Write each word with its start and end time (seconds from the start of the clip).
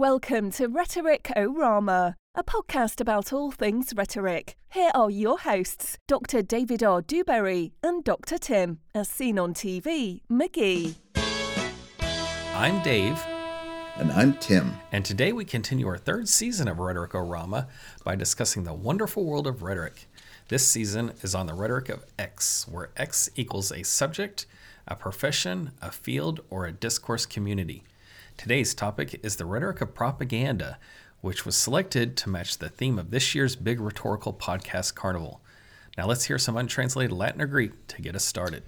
welcome 0.00 0.50
to 0.50 0.66
Rhetoric 0.66 1.24
Orama, 1.36 2.14
a 2.34 2.42
podcast 2.42 3.02
about 3.02 3.34
all 3.34 3.50
things 3.50 3.92
rhetoric. 3.94 4.56
Here 4.70 4.90
are 4.94 5.10
your 5.10 5.38
hosts, 5.38 5.98
Dr. 6.08 6.40
David 6.40 6.82
R. 6.82 7.02
Dewberry 7.02 7.74
and 7.82 8.02
Dr. 8.02 8.38
Tim, 8.38 8.78
as 8.94 9.10
seen 9.10 9.38
on 9.38 9.52
TV, 9.52 10.22
McGee. 10.32 10.94
I'm 12.54 12.82
Dave. 12.82 13.22
And 13.98 14.10
I'm 14.12 14.32
Tim. 14.38 14.72
And 14.90 15.04
today 15.04 15.34
we 15.34 15.44
continue 15.44 15.86
our 15.86 15.98
third 15.98 16.30
season 16.30 16.66
of 16.66 16.78
Rhetoricorama 16.78 17.68
by 18.02 18.16
discussing 18.16 18.64
the 18.64 18.72
wonderful 18.72 19.26
world 19.26 19.46
of 19.46 19.62
rhetoric. 19.62 20.06
This 20.48 20.66
season 20.66 21.12
is 21.20 21.34
on 21.34 21.46
the 21.46 21.52
rhetoric 21.52 21.90
of 21.90 22.06
X, 22.18 22.66
where 22.66 22.88
X 22.96 23.28
equals 23.36 23.70
a 23.70 23.82
subject, 23.82 24.46
a 24.88 24.96
profession, 24.96 25.72
a 25.82 25.90
field, 25.90 26.40
or 26.48 26.64
a 26.64 26.72
discourse 26.72 27.26
community. 27.26 27.84
Today's 28.40 28.72
topic 28.72 29.20
is 29.22 29.36
the 29.36 29.44
rhetoric 29.44 29.82
of 29.82 29.92
propaganda, 29.92 30.78
which 31.20 31.44
was 31.44 31.54
selected 31.54 32.16
to 32.16 32.30
match 32.30 32.56
the 32.56 32.70
theme 32.70 32.98
of 32.98 33.10
this 33.10 33.34
year's 33.34 33.54
big 33.54 33.78
rhetorical 33.78 34.32
podcast 34.32 34.94
carnival. 34.94 35.42
Now 35.98 36.06
let's 36.06 36.24
hear 36.24 36.38
some 36.38 36.56
untranslated 36.56 37.12
Latin 37.12 37.42
or 37.42 37.46
Greek 37.46 37.86
to 37.88 38.00
get 38.00 38.16
us 38.16 38.24
started. 38.24 38.62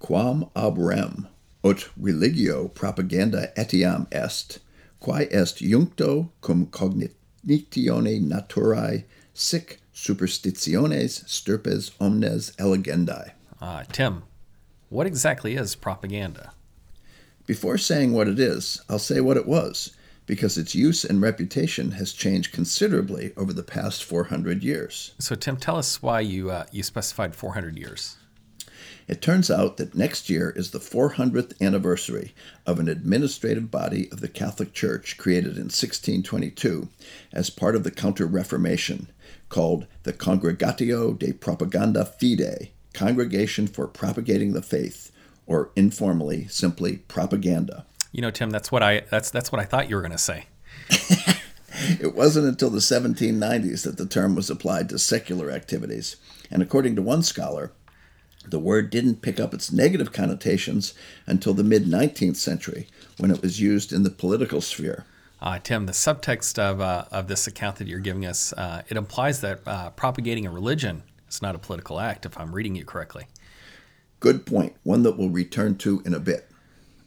Quam 0.00 0.50
ab 0.54 0.76
rem, 0.76 1.28
ut 1.64 1.88
religio 1.96 2.68
propaganda 2.68 3.54
etiam 3.56 4.06
est, 4.12 4.58
quae 5.00 5.28
est 5.30 5.60
juncto 5.60 6.28
cum 6.42 6.66
cognitione 6.66 8.20
naturae 8.20 9.04
sic 9.32 9.80
superstitiones 9.94 11.26
stirpes 11.26 11.90
omnes 11.98 12.54
elegendae. 12.58 13.30
Uh, 13.62 13.84
Tim, 13.90 14.24
what 14.90 15.06
exactly 15.06 15.54
is 15.54 15.74
propaganda? 15.74 16.52
Before 17.46 17.76
saying 17.76 18.12
what 18.12 18.28
it 18.28 18.38
is, 18.38 18.80
I'll 18.88 18.98
say 18.98 19.20
what 19.20 19.36
it 19.36 19.46
was, 19.46 19.94
because 20.24 20.56
its 20.56 20.74
use 20.74 21.04
and 21.04 21.20
reputation 21.20 21.92
has 21.92 22.14
changed 22.14 22.52
considerably 22.52 23.32
over 23.36 23.52
the 23.52 23.62
past 23.62 24.02
400 24.02 24.64
years. 24.64 25.12
So, 25.18 25.34
Tim, 25.34 25.58
tell 25.58 25.76
us 25.76 26.02
why 26.02 26.20
you, 26.20 26.50
uh, 26.50 26.64
you 26.72 26.82
specified 26.82 27.34
400 27.34 27.76
years. 27.78 28.16
It 29.06 29.20
turns 29.20 29.50
out 29.50 29.76
that 29.76 29.94
next 29.94 30.30
year 30.30 30.50
is 30.56 30.70
the 30.70 30.78
400th 30.78 31.60
anniversary 31.60 32.34
of 32.66 32.78
an 32.78 32.88
administrative 32.88 33.70
body 33.70 34.08
of 34.10 34.20
the 34.20 34.28
Catholic 34.28 34.72
Church 34.72 35.18
created 35.18 35.56
in 35.56 35.64
1622 35.64 36.88
as 37.30 37.50
part 37.50 37.76
of 37.76 37.84
the 37.84 37.90
Counter 37.90 38.26
Reformation 38.26 39.08
called 39.50 39.86
the 40.04 40.14
Congregatio 40.14 41.18
de 41.18 41.34
Propaganda 41.34 42.06
Fide, 42.06 42.70
Congregation 42.94 43.66
for 43.66 43.86
Propagating 43.86 44.54
the 44.54 44.62
Faith, 44.62 45.12
or 45.46 45.70
informally 45.76 46.46
simply 46.48 46.98
propaganda. 47.08 47.86
You 48.12 48.22
know, 48.22 48.30
Tim, 48.30 48.50
that's 48.50 48.70
what 48.70 48.82
I 48.82 49.00
that's 49.10 49.30
that's 49.30 49.50
what 49.50 49.60
I 49.60 49.64
thought 49.64 49.90
you 49.90 49.96
were 49.96 50.02
going 50.02 50.12
to 50.12 50.18
say. 50.18 50.46
it 52.00 52.14
wasn't 52.14 52.46
until 52.46 52.70
the 52.70 52.78
1790s 52.78 53.82
that 53.84 53.96
the 53.96 54.06
term 54.06 54.34
was 54.34 54.50
applied 54.50 54.88
to 54.88 54.98
secular 54.98 55.50
activities, 55.50 56.16
and 56.50 56.62
according 56.62 56.96
to 56.96 57.02
one 57.02 57.22
scholar, 57.22 57.72
the 58.46 58.58
word 58.58 58.90
didn't 58.90 59.22
pick 59.22 59.40
up 59.40 59.54
its 59.54 59.72
negative 59.72 60.12
connotations 60.12 60.94
until 61.26 61.54
the 61.54 61.64
mid 61.64 61.84
19th 61.84 62.36
century 62.36 62.88
when 63.18 63.30
it 63.30 63.42
was 63.42 63.60
used 63.60 63.92
in 63.92 64.02
the 64.02 64.10
political 64.10 64.60
sphere. 64.60 65.04
Uh, 65.40 65.58
Tim, 65.58 65.86
the 65.86 65.92
subtext 65.92 66.58
of, 66.58 66.80
uh, 66.80 67.04
of 67.10 67.28
this 67.28 67.46
account 67.46 67.76
that 67.76 67.86
you're 67.86 67.98
giving 67.98 68.24
us, 68.24 68.52
uh, 68.54 68.82
it 68.88 68.96
implies 68.96 69.40
that 69.42 69.60
uh, 69.66 69.90
propagating 69.90 70.46
a 70.46 70.50
religion 70.50 71.02
is 71.28 71.42
not 71.42 71.54
a 71.54 71.58
political 71.58 72.00
act, 72.00 72.24
if 72.24 72.38
I'm 72.38 72.54
reading 72.54 72.74
you 72.74 72.84
correctly. 72.84 73.26
Good 74.24 74.46
point, 74.46 74.74
one 74.84 75.02
that 75.02 75.18
we'll 75.18 75.28
return 75.28 75.76
to 75.76 76.02
in 76.06 76.14
a 76.14 76.18
bit. 76.18 76.48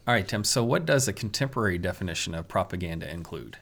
All 0.06 0.14
right, 0.14 0.28
Tim. 0.28 0.44
So, 0.44 0.62
what 0.62 0.86
does 0.86 1.08
a 1.08 1.12
contemporary 1.12 1.76
definition 1.76 2.32
of 2.32 2.46
propaganda 2.46 3.10
include? 3.12 3.56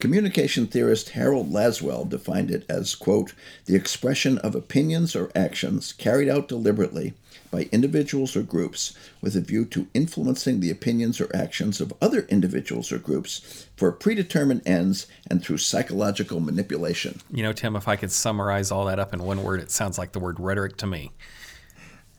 Communication 0.00 0.66
theorist 0.66 1.08
Harold 1.08 1.50
Lasswell 1.50 2.06
defined 2.06 2.50
it 2.50 2.66
as, 2.68 2.94
quote, 2.94 3.32
the 3.64 3.74
expression 3.74 4.36
of 4.36 4.54
opinions 4.54 5.16
or 5.16 5.32
actions 5.34 5.94
carried 5.94 6.28
out 6.28 6.46
deliberately 6.46 7.14
by 7.50 7.70
individuals 7.72 8.36
or 8.36 8.42
groups 8.42 8.94
with 9.22 9.34
a 9.34 9.40
view 9.40 9.64
to 9.64 9.86
influencing 9.94 10.60
the 10.60 10.70
opinions 10.70 11.22
or 11.22 11.34
actions 11.34 11.80
of 11.80 11.94
other 12.02 12.26
individuals 12.28 12.92
or 12.92 12.98
groups 12.98 13.66
for 13.78 13.90
predetermined 13.92 14.60
ends 14.66 15.06
and 15.30 15.42
through 15.42 15.56
psychological 15.56 16.38
manipulation. 16.38 17.18
You 17.32 17.44
know, 17.44 17.54
Tim, 17.54 17.76
if 17.76 17.88
I 17.88 17.96
could 17.96 18.12
summarize 18.12 18.70
all 18.70 18.84
that 18.84 18.98
up 18.98 19.14
in 19.14 19.22
one 19.22 19.42
word, 19.42 19.60
it 19.60 19.70
sounds 19.70 19.96
like 19.96 20.12
the 20.12 20.20
word 20.20 20.38
rhetoric 20.38 20.76
to 20.76 20.86
me. 20.86 21.12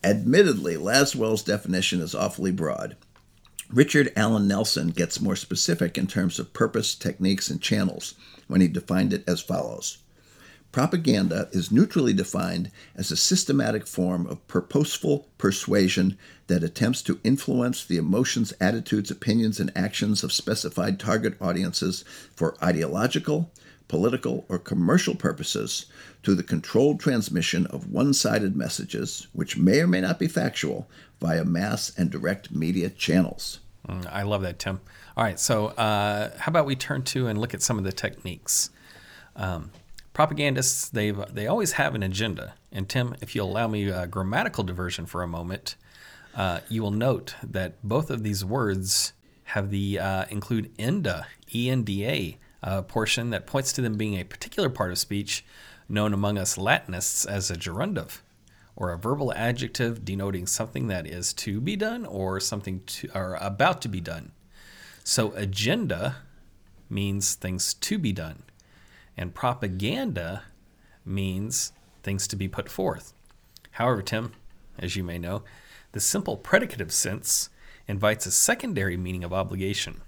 Admittedly, 0.03 0.75
Lasswell's 0.75 1.43
definition 1.43 2.01
is 2.01 2.13
awfully 2.13 2.51
broad. 2.51 2.97
Richard 3.69 4.11
Alan 4.15 4.47
Nelson 4.47 4.89
gets 4.89 5.21
more 5.21 5.35
specific 5.35 5.97
in 5.97 6.07
terms 6.07 6.37
of 6.39 6.53
purpose, 6.53 6.93
techniques, 6.93 7.49
and 7.49 7.61
channels 7.61 8.15
when 8.47 8.61
he 8.61 8.67
defined 8.67 9.13
it 9.13 9.23
as 9.27 9.41
follows 9.41 9.99
Propaganda 10.73 11.49
is 11.51 11.71
neutrally 11.71 12.13
defined 12.13 12.71
as 12.95 13.11
a 13.11 13.15
systematic 13.15 13.85
form 13.85 14.25
of 14.25 14.45
purposeful 14.47 15.27
persuasion 15.37 16.17
that 16.47 16.63
attempts 16.63 17.03
to 17.03 17.19
influence 17.23 17.85
the 17.85 17.97
emotions, 17.97 18.53
attitudes, 18.59 19.11
opinions, 19.11 19.59
and 19.59 19.71
actions 19.75 20.23
of 20.23 20.33
specified 20.33 20.99
target 20.99 21.39
audiences 21.39 22.03
for 22.35 22.57
ideological, 22.61 23.51
political, 23.93 24.43
or 24.49 24.57
commercial 24.57 25.13
purposes 25.13 25.85
to 26.23 26.33
the 26.33 26.41
controlled 26.41 26.99
transmission 26.99 27.67
of 27.67 27.91
one 27.91 28.11
sided 28.11 28.55
messages, 28.55 29.27
which 29.33 29.55
may 29.55 29.81
or 29.81 29.87
may 29.87 30.01
not 30.01 30.17
be 30.17 30.27
factual, 30.27 30.87
via 31.21 31.45
mass 31.45 31.93
and 31.95 32.09
direct 32.09 32.51
media 32.51 32.89
channels. 32.89 33.59
Mm, 33.87 34.11
I 34.11 34.23
love 34.23 34.41
that, 34.41 34.57
Tim. 34.57 34.81
All 35.15 35.23
right, 35.23 35.39
so 35.39 35.67
uh, 35.67 36.31
how 36.39 36.49
about 36.49 36.65
we 36.65 36.75
turn 36.75 37.03
to 37.03 37.27
and 37.27 37.39
look 37.39 37.53
at 37.53 37.61
some 37.61 37.77
of 37.77 37.83
the 37.83 37.91
techniques? 37.91 38.71
Um, 39.35 39.69
propagandists, 40.13 40.89
they 40.89 41.11
they 41.11 41.45
always 41.45 41.73
have 41.73 41.93
an 41.93 42.01
agenda. 42.01 42.55
And 42.71 42.89
Tim, 42.89 43.15
if 43.21 43.35
you'll 43.35 43.51
allow 43.51 43.67
me 43.67 43.89
a 43.89 44.07
grammatical 44.07 44.63
diversion 44.63 45.05
for 45.05 45.21
a 45.21 45.27
moment, 45.27 45.75
uh, 46.33 46.61
you 46.67 46.81
will 46.81 46.97
note 47.09 47.35
that 47.43 47.75
both 47.83 48.09
of 48.09 48.23
these 48.23 48.43
words 48.43 49.13
have 49.53 49.69
the 49.69 49.99
uh, 49.99 50.25
include 50.31 50.75
enda, 50.77 51.25
e 51.53 51.69
n 51.69 51.83
d 51.83 52.05
a, 52.07 52.39
a 52.63 52.81
portion 52.81 53.29
that 53.29 53.46
points 53.46 53.74
to 53.74 53.81
them 53.81 53.96
being 53.96 54.16
a 54.16 54.24
particular 54.24 54.69
part 54.69 54.91
of 54.91 54.97
speech 54.97 55.46
known 55.90 56.13
among 56.13 56.38
us 56.38 56.57
Latinists 56.57 57.25
as 57.25 57.51
a 57.51 57.56
gerundive, 57.56 58.22
or 58.75 58.91
a 58.91 58.97
verbal 58.97 59.34
adjective 59.34 60.03
denoting 60.03 60.47
something 60.47 60.88
that 60.88 61.06
is 61.06 61.34
to 61.34 61.59
be 61.59 61.75
done 61.75 62.06
or 62.06 62.40
something 62.40 62.81
to, 62.85 63.09
or 63.13 63.38
about 63.41 63.81
to 63.81 63.90
be 63.90 64.01
done. 64.01 64.31
So 65.03 65.34
agenda 65.34 66.16
means 66.90 67.35
things 67.35 67.74
to 67.74 68.00
be 68.00 68.13
done, 68.13 68.44
and 69.18 69.35
propaganda 69.35 70.44
means 71.06 71.74
things 72.01 72.28
to 72.28 72.35
be 72.35 72.47
put 72.47 72.69
forth. 72.69 73.13
However, 73.72 74.01
Tim, 74.01 74.31
as 74.80 74.95
you 74.95 75.03
may 75.03 75.19
know, 75.19 75.44
the 75.91 76.00
simple 76.00 76.38
predicative 76.38 76.91
sense 76.91 77.50
invites 77.88 78.25
a 78.25 78.31
secondary 78.31 78.95
meaning 78.95 79.24
of 79.24 79.34
obligation. 79.34 80.01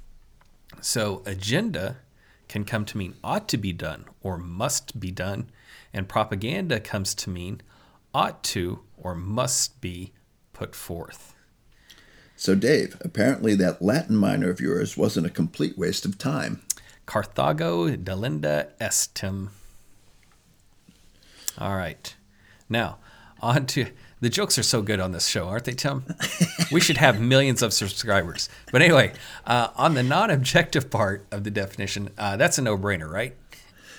So 0.82 1.22
agenda 1.26 1.98
can 2.48 2.64
come 2.64 2.86
to 2.86 2.98
mean 2.98 3.16
ought 3.24 3.48
to 3.50 3.58
be 3.58 3.74
done 3.74 4.06
or 4.22 4.38
must 4.38 5.00
be 5.00 5.12
done, 5.12 5.50
and 5.94 6.08
propaganda 6.08 6.80
comes 6.80 7.14
to 7.16 7.30
mean 7.30 7.62
ought 8.14 8.44
to 8.44 8.82
or 8.98 9.16
must 9.16 9.82
be 9.82 10.14
put 10.54 10.76
forth. 10.76 11.36
So, 12.38 12.56
Dave, 12.56 12.98
apparently 13.02 13.56
that 13.56 13.82
Latin 13.82 14.16
minor 14.16 14.50
of 14.50 14.60
yours 14.60 14.98
wasn't 14.98 15.26
a 15.26 15.30
complete 15.30 15.78
waste 15.78 16.06
of 16.06 16.18
time. 16.18 16.62
Carthago 17.06 17.96
delenda 17.96 18.72
estim. 18.80 19.50
All 21.58 21.76
right. 21.76 22.14
Now, 22.68 22.98
on 23.42 23.66
to 23.68 23.88
the 24.22 24.30
jokes 24.30 24.58
are 24.58 24.64
so 24.64 24.82
good 24.82 25.00
on 25.00 25.12
this 25.12 25.28
show, 25.28 25.48
aren't 25.48 25.66
they, 25.66 25.74
Tim? 25.74 26.04
we 26.72 26.80
should 26.80 26.98
have 26.98 27.20
millions 27.20 27.62
of 27.62 27.74
subscribers. 27.74 28.50
But 28.72 28.82
anyway, 28.82 29.14
uh, 29.46 29.70
on 29.76 29.94
the 29.94 30.04
non 30.04 30.30
objective 30.30 30.90
part 30.90 31.26
of 31.32 31.44
the 31.44 31.52
definition, 31.52 32.10
uh, 32.18 32.38
that's 32.38 32.58
a 32.58 32.62
no 32.62 32.78
brainer, 32.78 33.12
right? 33.12 33.36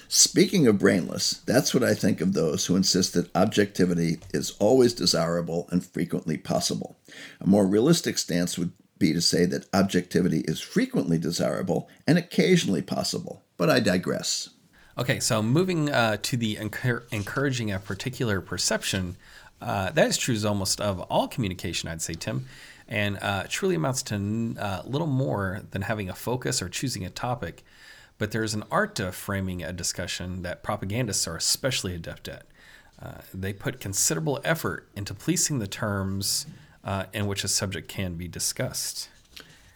Speaking 0.08 0.68
of 0.68 0.78
brainless, 0.78 1.42
that's 1.46 1.74
what 1.74 1.82
I 1.82 1.92
think 1.92 2.20
of 2.20 2.32
those 2.32 2.66
who 2.66 2.76
insist 2.76 3.14
that 3.14 3.34
objectivity 3.34 4.18
is 4.32 4.52
always 4.60 4.94
desirable 4.94 5.68
and 5.72 5.84
frequently 5.84 6.36
possible. 6.36 6.96
A 7.40 7.46
more 7.46 7.66
realistic 7.66 8.16
stance 8.18 8.56
would 8.56 8.70
be 8.98 9.12
to 9.12 9.20
say 9.20 9.44
that 9.46 9.66
objectivity 9.74 10.40
is 10.46 10.60
frequently 10.60 11.18
desirable 11.18 11.88
and 12.06 12.18
occasionally 12.18 12.82
possible, 12.82 13.42
but 13.56 13.68
I 13.68 13.80
digress. 13.80 14.50
Okay, 14.96 15.20
so 15.20 15.42
moving 15.42 15.90
uh, 15.90 16.16
to 16.22 16.36
the 16.36 16.56
encouraging 16.56 17.70
a 17.70 17.78
particular 17.78 18.40
perception, 18.40 19.16
uh, 19.60 19.90
that 19.90 20.06
is 20.08 20.16
true 20.16 20.36
almost 20.44 20.80
of 20.80 21.00
all 21.02 21.28
communication, 21.28 21.88
I'd 21.88 22.02
say, 22.02 22.14
Tim, 22.14 22.46
and 22.88 23.18
uh, 23.20 23.44
truly 23.48 23.74
amounts 23.74 24.02
to 24.04 24.54
uh, 24.58 24.82
little 24.84 25.06
more 25.06 25.62
than 25.70 25.82
having 25.82 26.08
a 26.08 26.14
focus 26.14 26.60
or 26.60 26.68
choosing 26.68 27.04
a 27.04 27.10
topic. 27.10 27.64
But 28.18 28.30
there's 28.30 28.54
an 28.54 28.64
art 28.70 28.94
to 28.96 29.12
framing 29.12 29.62
a 29.62 29.72
discussion 29.72 30.42
that 30.42 30.62
propagandists 30.62 31.26
are 31.26 31.36
especially 31.36 31.94
adept 31.94 32.28
at. 32.28 32.46
Uh, 33.00 33.18
they 33.34 33.52
put 33.52 33.78
considerable 33.78 34.40
effort 34.42 34.88
into 34.96 35.12
policing 35.12 35.58
the 35.58 35.66
terms 35.66 36.46
uh, 36.82 37.04
in 37.12 37.26
which 37.26 37.44
a 37.44 37.48
subject 37.48 37.88
can 37.88 38.14
be 38.14 38.26
discussed. 38.26 39.10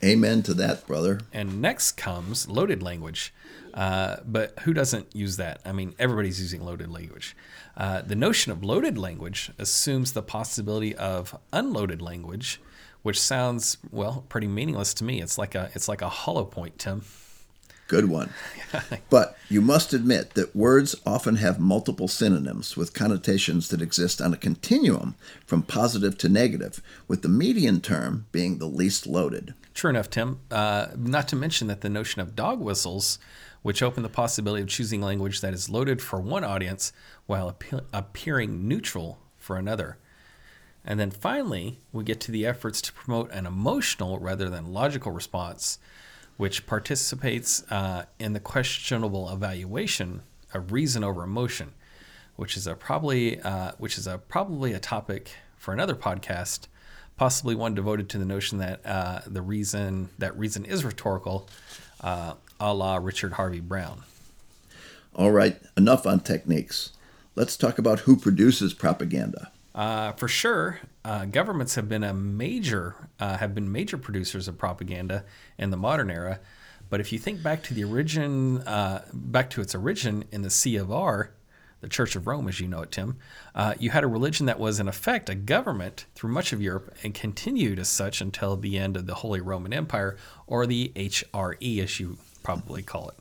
Amen 0.02 0.42
to 0.44 0.54
that, 0.54 0.86
brother. 0.86 1.20
And 1.32 1.60
next 1.60 1.92
comes 1.92 2.48
loaded 2.48 2.82
language. 2.82 3.34
Uh, 3.74 4.16
but 4.26 4.58
who 4.60 4.72
doesn't 4.72 5.14
use 5.14 5.36
that? 5.36 5.60
I 5.64 5.72
mean, 5.72 5.94
everybody's 5.98 6.40
using 6.40 6.64
loaded 6.64 6.90
language. 6.90 7.36
Uh, 7.76 8.00
the 8.02 8.16
notion 8.16 8.50
of 8.50 8.64
loaded 8.64 8.96
language 8.96 9.50
assumes 9.58 10.12
the 10.12 10.22
possibility 10.22 10.94
of 10.94 11.38
unloaded 11.52 12.00
language, 12.00 12.60
which 13.02 13.20
sounds 13.20 13.76
well 13.90 14.24
pretty 14.28 14.48
meaningless 14.48 14.94
to 14.94 15.04
me. 15.04 15.20
It's 15.20 15.38
like 15.38 15.54
a 15.54 15.70
it's 15.74 15.88
like 15.88 16.02
a 16.02 16.08
hollow 16.08 16.44
point, 16.44 16.78
Tim. 16.78 17.02
Good 17.90 18.08
one. 18.08 18.30
but 19.10 19.36
you 19.48 19.60
must 19.60 19.92
admit 19.92 20.34
that 20.34 20.54
words 20.54 20.94
often 21.04 21.34
have 21.36 21.58
multiple 21.58 22.06
synonyms 22.06 22.76
with 22.76 22.94
connotations 22.94 23.66
that 23.70 23.82
exist 23.82 24.20
on 24.20 24.32
a 24.32 24.36
continuum 24.36 25.16
from 25.44 25.62
positive 25.62 26.16
to 26.18 26.28
negative, 26.28 26.80
with 27.08 27.22
the 27.22 27.28
median 27.28 27.80
term 27.80 28.26
being 28.30 28.58
the 28.58 28.68
least 28.68 29.08
loaded. 29.08 29.54
True 29.74 29.90
enough, 29.90 30.08
Tim. 30.08 30.38
Uh, 30.52 30.86
not 30.96 31.26
to 31.26 31.36
mention 31.36 31.66
that 31.66 31.80
the 31.80 31.88
notion 31.88 32.22
of 32.22 32.36
dog 32.36 32.60
whistles, 32.60 33.18
which 33.62 33.82
open 33.82 34.04
the 34.04 34.08
possibility 34.08 34.62
of 34.62 34.68
choosing 34.68 35.02
language 35.02 35.40
that 35.40 35.52
is 35.52 35.68
loaded 35.68 36.00
for 36.00 36.20
one 36.20 36.44
audience 36.44 36.92
while 37.26 37.52
appe- 37.52 37.84
appearing 37.92 38.68
neutral 38.68 39.18
for 39.36 39.56
another. 39.56 39.98
And 40.84 41.00
then 41.00 41.10
finally, 41.10 41.80
we 41.90 42.04
get 42.04 42.20
to 42.20 42.30
the 42.30 42.46
efforts 42.46 42.80
to 42.82 42.92
promote 42.92 43.32
an 43.32 43.46
emotional 43.46 44.20
rather 44.20 44.48
than 44.48 44.72
logical 44.72 45.10
response 45.10 45.80
which 46.40 46.66
participates 46.66 47.70
uh, 47.70 48.02
in 48.18 48.32
the 48.32 48.40
questionable 48.40 49.30
evaluation 49.30 50.22
of 50.54 50.72
reason 50.72 51.04
over 51.04 51.22
emotion, 51.22 51.70
which 52.36 52.56
is 52.56 52.66
a 52.66 52.74
probably 52.74 53.38
uh, 53.42 53.72
which 53.76 53.98
is 53.98 54.06
a 54.06 54.16
probably 54.16 54.72
a 54.72 54.78
topic 54.78 55.32
for 55.58 55.74
another 55.74 55.94
podcast, 55.94 56.60
possibly 57.18 57.54
one 57.54 57.74
devoted 57.74 58.08
to 58.08 58.16
the 58.16 58.24
notion 58.24 58.56
that 58.56 58.80
uh, 58.86 59.20
the 59.26 59.42
reason 59.42 60.08
that 60.18 60.34
reason 60.38 60.64
is 60.64 60.82
rhetorical, 60.82 61.46
uh, 62.00 62.32
a 62.58 62.72
la 62.72 62.96
Richard 62.96 63.34
Harvey 63.34 63.60
Brown. 63.60 64.04
All 65.14 65.32
right, 65.32 65.60
enough 65.76 66.06
on 66.06 66.20
techniques. 66.20 66.92
Let's 67.34 67.54
talk 67.54 67.78
about 67.78 68.00
who 68.00 68.16
produces 68.16 68.72
propaganda. 68.72 69.52
Uh, 69.74 70.12
for 70.12 70.26
sure, 70.26 70.80
uh, 71.04 71.24
governments 71.24 71.74
have 71.74 71.88
been 71.88 72.04
a 72.04 72.12
major 72.12 72.94
uh, 73.18 73.36
have 73.38 73.54
been 73.54 73.70
major 73.70 73.96
producers 73.96 74.48
of 74.48 74.58
propaganda 74.58 75.24
in 75.58 75.70
the 75.70 75.76
modern 75.76 76.10
era. 76.10 76.40
But 76.88 77.00
if 77.00 77.12
you 77.12 77.18
think 77.18 77.42
back 77.42 77.62
to 77.64 77.74
the 77.74 77.84
origin, 77.84 78.58
uh, 78.62 79.04
back 79.12 79.48
to 79.50 79.60
its 79.60 79.74
origin 79.74 80.24
in 80.32 80.42
the 80.42 80.50
See 80.50 80.76
of 80.76 80.90
R, 80.90 81.30
the 81.80 81.88
Church 81.88 82.16
of 82.16 82.26
Rome, 82.26 82.48
as 82.48 82.60
you 82.60 82.66
know 82.66 82.82
it, 82.82 82.90
Tim, 82.90 83.16
uh, 83.54 83.74
you 83.78 83.90
had 83.90 84.04
a 84.04 84.08
religion 84.08 84.46
that 84.46 84.58
was 84.58 84.80
in 84.80 84.88
effect 84.88 85.30
a 85.30 85.34
government 85.34 86.06
through 86.14 86.32
much 86.32 86.52
of 86.52 86.60
Europe 86.60 86.92
and 87.02 87.14
continued 87.14 87.78
as 87.78 87.88
such 87.88 88.20
until 88.20 88.56
the 88.56 88.76
end 88.76 88.96
of 88.96 89.06
the 89.06 89.14
Holy 89.14 89.40
Roman 89.40 89.72
Empire, 89.72 90.16
or 90.46 90.66
the 90.66 90.92
HRE, 90.96 91.82
as 91.82 92.00
you 92.00 92.18
probably 92.42 92.82
call 92.82 93.08
it. 93.08 93.14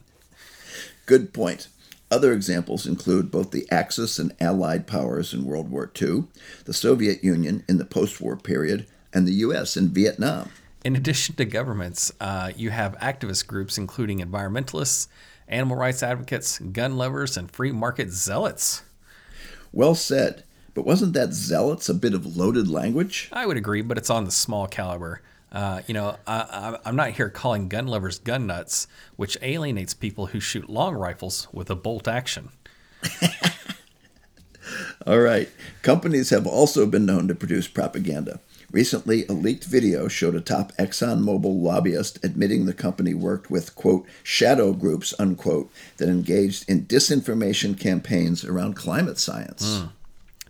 Good 1.06 1.34
point. 1.34 1.68
Other 2.12 2.34
examples 2.34 2.88
include 2.88 3.30
both 3.30 3.52
the 3.52 3.68
Axis 3.70 4.18
and 4.18 4.36
Allied 4.42 4.88
powers 4.88 5.34
in 5.34 5.46
World 5.46 5.70
War 5.70 5.92
II, 6.02 6.24
the 6.66 6.74
Soviet 6.74 7.24
Union 7.24 7.64
in 7.70 7.78
the 7.78 7.86
post 7.86 8.20
war 8.20 8.36
period, 8.36 8.88
and 9.14 9.28
the 9.28 9.34
U.S. 9.34 9.78
in 9.78 9.90
Vietnam. 9.90 10.50
In 10.84 10.96
addition 10.96 11.36
to 11.36 11.46
governments, 11.46 12.12
uh, 12.20 12.52
you 12.56 12.72
have 12.72 12.98
activist 13.00 13.46
groups 13.46 13.78
including 13.78 14.20
environmentalists, 14.20 15.08
animal 15.48 15.78
rights 15.78 16.02
advocates, 16.02 16.58
gun 16.58 16.98
lovers, 16.98 17.38
and 17.38 17.52
free 17.52 17.72
market 17.72 18.10
zealots. 18.10 18.82
Well 19.72 19.96
said. 19.96 20.44
But 20.74 20.86
wasn't 20.86 21.14
that 21.14 21.34
zealots 21.34 21.90
a 21.90 21.94
bit 21.94 22.14
of 22.14 22.38
loaded 22.38 22.70
language? 22.70 23.30
I 23.34 23.46
would 23.46 23.58
agree, 23.58 23.82
but 23.82 23.98
it's 23.98 24.10
on 24.10 24.24
the 24.24 24.32
small 24.32 24.68
caliber. 24.68 25.22
Uh, 25.52 25.82
you 25.88 25.94
know, 25.94 26.18
I, 26.28 26.78
am 26.86 26.96
not 26.96 27.12
here 27.12 27.30
calling 27.30 27.70
gun 27.70 27.88
lovers 27.88 28.20
gun 28.20 28.48
nuts, 28.48 28.88
which 29.16 29.38
alienates 29.42 29.94
people 29.94 30.28
who 30.28 30.40
shoot 30.40 30.70
long 30.70 30.94
rifles 30.94 31.48
with 31.52 31.70
a 31.70 31.76
bolt 31.76 32.08
action. 32.08 32.50
All 35.08 35.20
right. 35.20 35.50
Companies 35.82 36.30
have 36.30 36.46
also 36.46 36.86
been 36.86 37.06
known 37.06 37.28
to 37.28 37.36
produce 37.36 37.68
propaganda. 37.68 38.40
Recently, 38.72 39.26
a 39.26 39.34
leaked 39.34 39.64
video 39.64 40.08
showed 40.08 40.36
a 40.36 40.42
top 40.42 40.72
ExxonMobil 40.78 41.60
lobbyist 41.62 42.24
admitting 42.24 42.66
the 42.66 42.74
company 42.74 43.16
worked 43.16 43.50
with, 43.50 43.74
quote, 43.74 44.06
shadow 44.22 44.74
groups, 44.74 45.14
unquote, 45.18 45.72
that 45.98 46.08
engaged 46.08 46.70
in 46.70 46.86
disinformation 46.86 47.80
campaigns 47.80 48.46
around 48.46 48.76
climate 48.76 49.18
science. 49.18 49.80
Mm. 49.80 49.90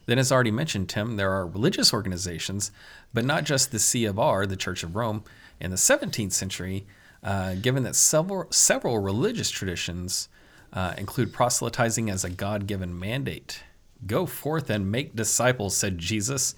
Then, 0.10 0.18
as 0.18 0.32
already 0.32 0.50
mentioned, 0.50 0.90
Tim, 0.90 1.18
there 1.18 1.32
are 1.32 1.46
religious 1.46 1.94
organizations, 1.94 2.72
but 3.14 3.24
not 3.24 3.44
just 3.44 3.72
the 3.72 3.78
See 3.78 4.06
of 4.06 4.18
R, 4.18 4.48
the 4.48 4.56
Church 4.56 4.82
of 4.82 4.96
Rome. 4.96 5.24
In 5.60 5.70
the 5.70 5.78
17th 5.78 6.32
century, 6.32 6.88
uh, 7.22 7.54
given 7.54 7.84
that 7.84 7.96
several, 7.96 8.52
several 8.52 8.98
religious 8.98 9.52
traditions 9.52 10.28
uh, 10.74 10.96
include 10.98 11.32
proselytizing 11.32 12.10
as 12.10 12.24
a 12.24 12.32
God 12.32 12.66
given 12.66 12.98
mandate. 12.98 13.62
Go 14.08 14.26
forth 14.26 14.72
and 14.72 14.92
make 14.92 15.16
disciples, 15.16 15.78
said 15.78 16.00
Jesus. 16.00 16.56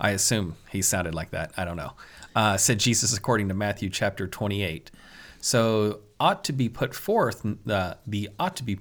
I 0.00 0.12
assume 0.12 0.56
he 0.70 0.80
sounded 0.80 1.14
like 1.14 1.30
that. 1.32 1.52
I 1.58 1.66
don't 1.66 1.76
know. 1.76 1.92
Uh, 2.34 2.56
said 2.56 2.78
Jesus 2.78 3.14
according 3.14 3.48
to 3.48 3.54
Matthew 3.54 3.90
chapter 3.90 4.26
28. 4.26 4.90
So, 5.42 6.00
ought 6.18 6.42
to 6.44 6.54
be 6.54 6.70
put 6.70 6.94
forth, 6.94 7.44
uh, 7.68 7.96
the 8.06 8.30
ought 8.38 8.56
to 8.56 8.64
be 8.64 8.78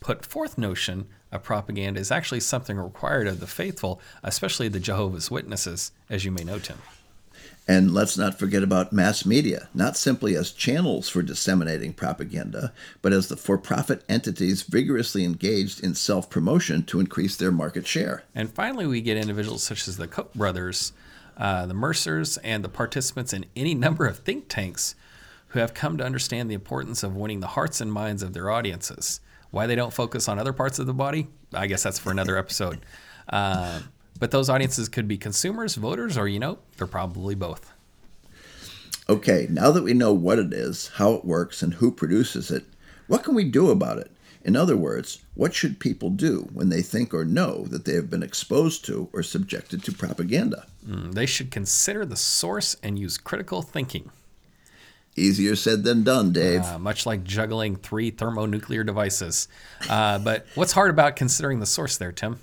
put 0.00 0.24
forth 0.24 0.58
notion 0.58 1.06
of 1.30 1.42
propaganda 1.42 2.00
is 2.00 2.10
actually 2.10 2.40
something 2.40 2.76
required 2.76 3.26
of 3.26 3.40
the 3.40 3.46
faithful, 3.46 4.00
especially 4.22 4.68
the 4.68 4.80
Jehovah's 4.80 5.30
Witnesses, 5.30 5.92
as 6.08 6.24
you 6.24 6.30
may 6.30 6.44
know, 6.44 6.58
Tim. 6.58 6.78
And 7.70 7.92
let's 7.92 8.16
not 8.16 8.38
forget 8.38 8.62
about 8.62 8.94
mass 8.94 9.26
media, 9.26 9.68
not 9.74 9.94
simply 9.94 10.34
as 10.34 10.52
channels 10.52 11.10
for 11.10 11.20
disseminating 11.20 11.92
propaganda, 11.92 12.72
but 13.02 13.12
as 13.12 13.28
the 13.28 13.36
for 13.36 13.58
profit 13.58 14.02
entities 14.08 14.62
vigorously 14.62 15.22
engaged 15.22 15.84
in 15.84 15.94
self 15.94 16.30
promotion 16.30 16.82
to 16.84 16.98
increase 16.98 17.36
their 17.36 17.52
market 17.52 17.86
share. 17.86 18.22
And 18.34 18.50
finally, 18.50 18.86
we 18.86 19.02
get 19.02 19.18
individuals 19.18 19.62
such 19.62 19.86
as 19.86 19.98
the 19.98 20.08
Koch 20.08 20.32
brothers, 20.32 20.94
uh, 21.36 21.66
the 21.66 21.74
Mercers, 21.74 22.38
and 22.38 22.64
the 22.64 22.70
participants 22.70 23.34
in 23.34 23.44
any 23.54 23.74
number 23.74 24.06
of 24.06 24.20
think 24.20 24.48
tanks 24.48 24.94
who 25.48 25.58
have 25.58 25.74
come 25.74 25.98
to 25.98 26.04
understand 26.04 26.50
the 26.50 26.54
importance 26.54 27.02
of 27.02 27.14
winning 27.14 27.40
the 27.40 27.48
hearts 27.48 27.82
and 27.82 27.92
minds 27.92 28.22
of 28.22 28.32
their 28.32 28.50
audiences. 28.50 29.20
Why 29.50 29.66
they 29.66 29.74
don't 29.74 29.92
focus 29.92 30.28
on 30.28 30.38
other 30.38 30.52
parts 30.52 30.78
of 30.78 30.86
the 30.86 30.94
body, 30.94 31.28
I 31.52 31.66
guess 31.66 31.82
that's 31.82 31.98
for 31.98 32.10
another 32.10 32.36
episode. 32.36 32.80
Uh, 33.30 33.80
but 34.18 34.30
those 34.30 34.48
audiences 34.48 34.88
could 34.88 35.06
be 35.06 35.18
consumers, 35.18 35.74
voters, 35.74 36.16
or, 36.16 36.26
you 36.26 36.38
know, 36.38 36.58
they're 36.78 36.86
probably 36.86 37.34
both. 37.34 37.74
Okay, 39.06 39.46
now 39.50 39.70
that 39.70 39.82
we 39.82 39.92
know 39.92 40.14
what 40.14 40.38
it 40.38 40.52
is, 40.52 40.88
how 40.94 41.12
it 41.12 41.26
works, 41.26 41.62
and 41.62 41.74
who 41.74 41.90
produces 41.90 42.50
it, 42.50 42.64
what 43.06 43.24
can 43.24 43.34
we 43.34 43.44
do 43.44 43.70
about 43.70 43.98
it? 43.98 44.10
In 44.44 44.56
other 44.56 44.76
words, 44.76 45.18
what 45.34 45.54
should 45.54 45.80
people 45.80 46.10
do 46.10 46.48
when 46.52 46.68
they 46.68 46.82
think 46.82 47.12
or 47.12 47.24
know 47.24 47.64
that 47.64 47.84
they 47.84 47.94
have 47.94 48.08
been 48.10 48.22
exposed 48.22 48.84
to 48.86 49.08
or 49.12 49.22
subjected 49.22 49.82
to 49.84 49.92
propaganda? 49.92 50.66
Mm, 50.86 51.12
they 51.12 51.26
should 51.26 51.50
consider 51.50 52.04
the 52.04 52.16
source 52.16 52.76
and 52.82 52.98
use 52.98 53.18
critical 53.18 53.62
thinking. 53.62 54.10
Easier 55.18 55.56
said 55.56 55.84
than 55.84 56.04
done, 56.04 56.32
Dave. 56.32 56.62
Uh, 56.62 56.78
much 56.78 57.06
like 57.06 57.24
juggling 57.24 57.76
three 57.76 58.10
thermonuclear 58.10 58.84
devices. 58.84 59.48
Uh, 59.88 60.18
but 60.18 60.46
what's 60.54 60.72
hard 60.72 60.90
about 60.90 61.16
considering 61.16 61.60
the 61.60 61.66
source 61.66 61.96
there, 61.96 62.12
Tim? 62.12 62.38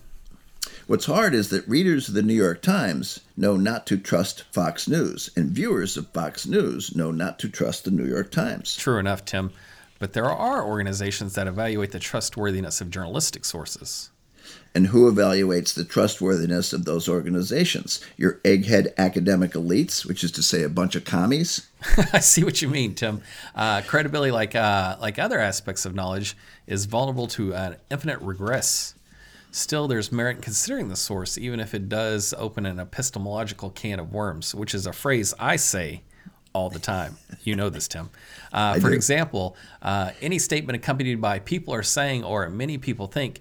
What's 0.87 1.05
hard 1.05 1.33
is 1.33 1.49
that 1.49 1.67
readers 1.67 2.07
of 2.07 2.13
the 2.13 2.21
New 2.21 2.35
York 2.35 2.61
Times 2.61 3.21
know 3.35 3.57
not 3.57 3.87
to 3.87 3.97
trust 3.97 4.43
Fox 4.51 4.87
News, 4.87 5.31
and 5.35 5.49
viewers 5.49 5.97
of 5.97 6.07
Fox 6.09 6.45
News 6.45 6.95
know 6.95 7.11
not 7.11 7.39
to 7.39 7.49
trust 7.49 7.85
the 7.85 7.91
New 7.91 8.05
York 8.05 8.31
Times. 8.31 8.75
True 8.75 8.99
enough, 8.99 9.25
Tim. 9.25 9.51
But 9.97 10.13
there 10.13 10.29
are 10.29 10.63
organizations 10.63 11.33
that 11.35 11.47
evaluate 11.47 11.91
the 11.91 11.99
trustworthiness 11.99 12.81
of 12.81 12.91
journalistic 12.91 13.45
sources. 13.45 14.11
And 14.75 14.87
who 14.87 15.09
evaluates 15.09 15.73
the 15.73 15.85
trustworthiness 15.85 16.73
of 16.73 16.83
those 16.83 17.07
organizations? 17.07 18.01
Your 18.17 18.41
egghead 18.43 18.93
academic 18.97 19.53
elites, 19.53 20.05
which 20.05 20.21
is 20.21 20.31
to 20.33 20.43
say 20.43 20.63
a 20.63 20.69
bunch 20.69 20.95
of 20.95 21.05
commies? 21.05 21.69
I 22.13 22.19
see 22.19 22.43
what 22.43 22.61
you 22.61 22.67
mean, 22.67 22.93
Tim. 22.93 23.21
Uh, 23.55 23.81
credibility, 23.87 24.31
like, 24.31 24.53
uh, 24.53 24.97
like 24.99 25.17
other 25.17 25.39
aspects 25.39 25.85
of 25.85 25.95
knowledge, 25.95 26.35
is 26.67 26.85
vulnerable 26.85 27.27
to 27.27 27.55
an 27.55 27.77
infinite 27.89 28.19
regress. 28.19 28.95
Still, 29.51 29.87
there's 29.87 30.11
merit 30.11 30.35
in 30.35 30.41
considering 30.41 30.89
the 30.89 30.97
source, 30.97 31.37
even 31.37 31.61
if 31.61 31.73
it 31.73 31.87
does 31.87 32.33
open 32.37 32.65
an 32.65 32.77
epistemological 32.77 33.69
can 33.69 34.01
of 34.01 34.11
worms, 34.11 34.53
which 34.53 34.75
is 34.75 34.85
a 34.85 34.91
phrase 34.91 35.33
I 35.39 35.55
say 35.55 36.01
all 36.51 36.69
the 36.69 36.79
time. 36.79 37.15
You 37.43 37.55
know 37.55 37.69
this, 37.69 37.87
Tim. 37.87 38.09
Uh, 38.51 38.73
for 38.75 38.89
do. 38.89 38.95
example, 38.95 39.55
uh, 39.81 40.11
any 40.21 40.39
statement 40.39 40.75
accompanied 40.75 41.21
by 41.21 41.39
people 41.39 41.73
are 41.73 41.83
saying 41.83 42.25
or 42.25 42.49
many 42.49 42.77
people 42.77 43.07
think 43.07 43.39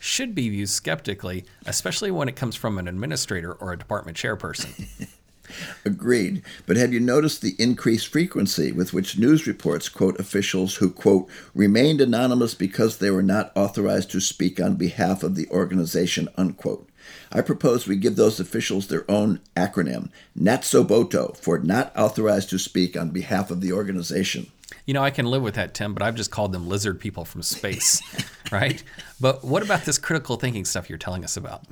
should 0.00 0.34
be 0.34 0.48
viewed 0.48 0.68
skeptically, 0.68 1.44
especially 1.66 2.10
when 2.10 2.28
it 2.28 2.34
comes 2.34 2.56
from 2.56 2.78
an 2.78 2.88
administrator 2.88 3.52
or 3.52 3.72
a 3.72 3.78
department 3.78 4.16
chairperson. 4.16 5.08
Agreed. 5.84 6.42
But 6.66 6.76
have 6.76 6.92
you 6.92 7.00
noticed 7.00 7.42
the 7.42 7.54
increased 7.58 8.08
frequency 8.08 8.72
with 8.72 8.92
which 8.92 9.18
news 9.18 9.46
reports 9.46 9.88
quote 9.88 10.18
officials 10.18 10.76
who, 10.76 10.90
quote, 10.90 11.28
remained 11.54 12.00
anonymous 12.00 12.54
because 12.54 12.98
they 12.98 13.10
were 13.10 13.22
not 13.22 13.52
authorized 13.54 14.10
to 14.12 14.20
speak 14.20 14.60
on 14.60 14.76
behalf 14.76 15.22
of 15.22 15.34
the 15.34 15.48
organization, 15.50 16.28
unquote? 16.36 16.88
I 17.32 17.42
propose 17.42 17.86
we 17.86 17.96
give 17.96 18.16
those 18.16 18.40
officials 18.40 18.86
their 18.86 19.08
own 19.10 19.40
acronym, 19.56 20.10
NATSOBOTO, 20.38 21.36
for 21.36 21.58
Not 21.58 21.96
Authorized 21.96 22.50
to 22.50 22.58
Speak 22.58 22.96
on 22.96 23.10
Behalf 23.10 23.50
of 23.50 23.60
the 23.60 23.72
Organization. 23.72 24.50
You 24.86 24.94
know, 24.94 25.02
I 25.02 25.10
can 25.10 25.26
live 25.26 25.42
with 25.42 25.54
that, 25.54 25.74
Tim, 25.74 25.94
but 25.94 26.02
I've 26.02 26.14
just 26.14 26.30
called 26.30 26.52
them 26.52 26.68
lizard 26.68 27.00
people 27.00 27.24
from 27.24 27.42
space, 27.42 28.00
right? 28.50 28.82
But 29.20 29.44
what 29.44 29.62
about 29.62 29.84
this 29.84 29.98
critical 29.98 30.36
thinking 30.36 30.64
stuff 30.64 30.88
you're 30.88 30.98
telling 30.98 31.24
us 31.24 31.36
about? 31.36 31.64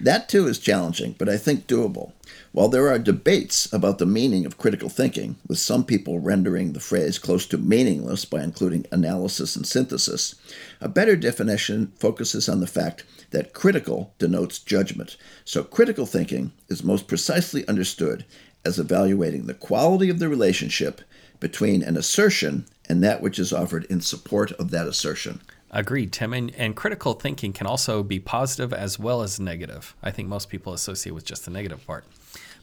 That 0.00 0.28
too 0.28 0.48
is 0.48 0.58
challenging, 0.58 1.14
but 1.18 1.28
I 1.28 1.36
think 1.36 1.66
doable. 1.66 2.12
While 2.50 2.68
there 2.68 2.88
are 2.88 2.98
debates 2.98 3.72
about 3.72 3.98
the 3.98 4.06
meaning 4.06 4.44
of 4.44 4.58
critical 4.58 4.88
thinking, 4.88 5.36
with 5.46 5.58
some 5.58 5.84
people 5.84 6.18
rendering 6.18 6.72
the 6.72 6.80
phrase 6.80 7.18
close 7.18 7.46
to 7.46 7.58
meaningless 7.58 8.24
by 8.24 8.42
including 8.42 8.86
analysis 8.90 9.54
and 9.54 9.66
synthesis, 9.66 10.34
a 10.80 10.88
better 10.88 11.14
definition 11.14 11.92
focuses 11.96 12.48
on 12.48 12.60
the 12.60 12.66
fact 12.66 13.04
that 13.30 13.52
critical 13.52 14.12
denotes 14.18 14.58
judgment. 14.58 15.16
So 15.44 15.62
critical 15.62 16.06
thinking 16.06 16.52
is 16.68 16.82
most 16.82 17.06
precisely 17.06 17.66
understood 17.68 18.24
as 18.64 18.78
evaluating 18.78 19.46
the 19.46 19.54
quality 19.54 20.10
of 20.10 20.18
the 20.18 20.28
relationship 20.28 21.02
between 21.38 21.82
an 21.82 21.96
assertion 21.96 22.66
and 22.88 23.02
that 23.02 23.20
which 23.20 23.38
is 23.38 23.52
offered 23.52 23.84
in 23.84 24.00
support 24.00 24.52
of 24.52 24.70
that 24.70 24.86
assertion. 24.86 25.40
Agreed, 25.74 26.12
Tim. 26.12 26.32
And, 26.32 26.54
and, 26.54 26.76
critical 26.76 27.14
thinking 27.14 27.52
can 27.52 27.66
also 27.66 28.04
be 28.04 28.20
positive 28.20 28.72
as 28.72 28.96
well 28.96 29.22
as 29.22 29.40
negative. 29.40 29.96
I 30.04 30.12
think 30.12 30.28
most 30.28 30.48
people 30.48 30.72
associate 30.72 31.12
with 31.12 31.24
just 31.24 31.44
the 31.44 31.50
negative 31.50 31.84
part. 31.84 32.04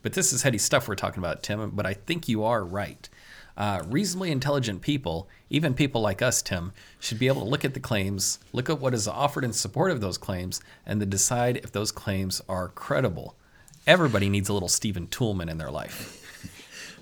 But 0.01 0.13
this 0.13 0.31
is 0.31 0.43
heady 0.43 0.57
stuff 0.57 0.87
we're 0.87 0.95
talking 0.95 1.19
about, 1.19 1.43
Tim. 1.43 1.71
But 1.71 1.85
I 1.85 1.93
think 1.93 2.29
you 2.29 2.45
are 2.45 2.63
right. 2.63 3.09
Uh, 3.57 3.83
reasonably 3.85 4.31
intelligent 4.31 4.81
people, 4.81 5.27
even 5.49 5.73
people 5.73 5.99
like 5.99 6.21
us, 6.21 6.41
Tim, 6.41 6.71
should 7.01 7.19
be 7.19 7.27
able 7.27 7.41
to 7.41 7.49
look 7.49 7.65
at 7.65 7.73
the 7.73 7.81
claims, 7.81 8.39
look 8.53 8.69
at 8.69 8.79
what 8.79 8.93
is 8.93 9.09
offered 9.09 9.43
in 9.43 9.51
support 9.51 9.91
of 9.91 9.99
those 9.99 10.17
claims, 10.17 10.61
and 10.85 11.01
then 11.01 11.09
decide 11.09 11.57
if 11.57 11.71
those 11.73 11.91
claims 11.91 12.41
are 12.47 12.69
credible. 12.69 13.35
Everybody 13.85 14.29
needs 14.29 14.47
a 14.47 14.53
little 14.53 14.69
Stephen 14.69 15.07
Toulmin 15.07 15.49
in 15.49 15.57
their 15.57 15.69
life. 15.69 16.20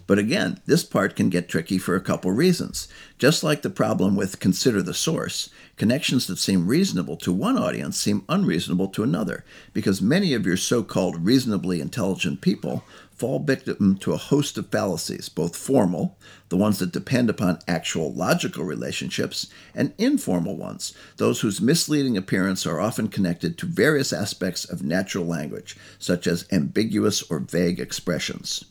But 0.10 0.18
again, 0.18 0.60
this 0.66 0.84
part 0.84 1.16
can 1.16 1.30
get 1.30 1.48
tricky 1.48 1.78
for 1.78 1.96
a 1.96 2.02
couple 2.02 2.32
reasons. 2.32 2.88
Just 3.20 3.44
like 3.44 3.62
the 3.62 3.70
problem 3.70 4.16
with 4.16 4.40
consider 4.40 4.82
the 4.82 4.92
source, 4.92 5.52
connections 5.78 6.26
that 6.26 6.40
seem 6.40 6.66
reasonable 6.66 7.16
to 7.18 7.32
one 7.32 7.60
audience 7.60 8.00
seem 8.00 8.26
unreasonable 8.28 8.88
to 8.88 9.04
another, 9.04 9.46
because 9.72 10.02
many 10.02 10.34
of 10.34 10.48
your 10.48 10.58
so 10.58 10.82
called 10.82 11.24
reasonably 11.24 11.80
intelligent 11.80 12.42
people 12.42 12.84
fall 13.12 13.38
victim 13.38 13.98
to 13.98 14.14
a 14.14 14.18
host 14.18 14.58
of 14.58 14.70
fallacies, 14.70 15.30
both 15.30 15.56
formal, 15.56 16.18
the 16.50 16.58
ones 16.58 16.80
that 16.80 16.92
depend 16.92 17.30
upon 17.30 17.60
actual 17.68 18.12
logical 18.12 18.64
relationships, 18.64 19.46
and 19.76 19.94
informal 20.00 20.58
ones, 20.58 20.92
those 21.18 21.42
whose 21.42 21.62
misleading 21.62 22.18
appearance 22.18 22.66
are 22.66 22.80
often 22.80 23.10
connected 23.10 23.60
to 23.60 23.68
various 23.68 24.12
aspects 24.12 24.66
of 24.66 24.82
natural 24.82 25.28
language, 25.28 25.78
such 26.00 26.26
as 26.26 26.48
ambiguous 26.52 27.22
or 27.30 27.38
vague 27.38 27.80
expressions. 27.80 28.66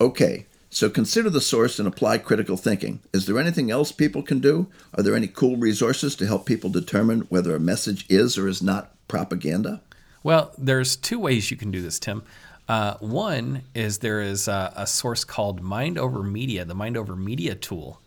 Okay, 0.00 0.46
so 0.70 0.88
consider 0.88 1.30
the 1.30 1.40
source 1.40 1.78
and 1.78 1.88
apply 1.88 2.18
critical 2.18 2.56
thinking. 2.56 3.00
Is 3.12 3.26
there 3.26 3.38
anything 3.38 3.70
else 3.70 3.90
people 3.90 4.22
can 4.22 4.38
do? 4.38 4.68
Are 4.94 5.02
there 5.02 5.16
any 5.16 5.26
cool 5.26 5.56
resources 5.56 6.14
to 6.16 6.26
help 6.26 6.46
people 6.46 6.70
determine 6.70 7.22
whether 7.22 7.56
a 7.56 7.60
message 7.60 8.06
is 8.08 8.38
or 8.38 8.46
is 8.46 8.62
not 8.62 8.94
propaganda? 9.08 9.80
Well, 10.22 10.52
there's 10.58 10.94
two 10.94 11.18
ways 11.18 11.50
you 11.50 11.56
can 11.56 11.70
do 11.70 11.82
this, 11.82 11.98
Tim. 11.98 12.22
Uh, 12.68 12.94
one 13.00 13.62
is 13.74 13.98
there 13.98 14.20
is 14.20 14.46
a, 14.46 14.72
a, 14.76 14.86
source 14.86 15.24
called 15.24 15.62
Mind 15.62 15.96
Over 15.96 16.22
Media, 16.22 16.66
the 16.66 16.74
Mind 16.74 16.98
Over 16.98 17.16
Media 17.16 17.54
tool. 17.54 18.02